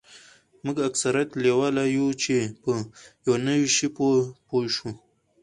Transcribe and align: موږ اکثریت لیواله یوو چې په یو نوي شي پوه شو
موږ 0.63 0.77
اکثریت 0.89 1.29
لیواله 1.43 1.83
یوو 1.95 2.19
چې 2.23 2.35
په 2.61 2.71
یو 3.25 3.35
نوي 3.47 3.69
شي 3.75 3.87
پوه 4.47 4.63
شو 4.75 4.89